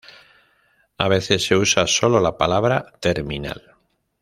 A 0.97 1.07
veces, 1.09 1.45
se 1.45 1.55
usa 1.55 1.85
sólo 1.85 2.19
la 2.21 2.35
palabra 2.35 2.91
"terminal". 2.99 3.75